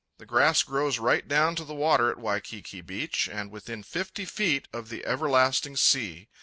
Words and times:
The 0.17 0.25
grass 0.25 0.63
grows 0.63 0.97
right 0.97 1.27
down 1.27 1.55
to 1.57 1.63
the 1.63 1.75
water 1.75 2.09
at 2.09 2.17
Waikiki 2.17 2.81
Beach, 2.81 3.29
and 3.31 3.51
within 3.51 3.83
fifty 3.83 4.25
feet 4.25 4.67
of 4.73 4.89
the 4.89 5.05
everlasting 5.05 5.77
sea. 5.77 6.27